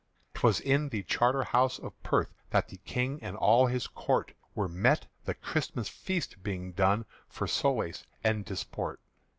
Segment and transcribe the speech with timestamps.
[0.33, 4.67] 'T was in the Charterhouse of Perth That the King and all his Court Were
[4.67, 8.99] met, the Christmas Feast being done, For solace and disport.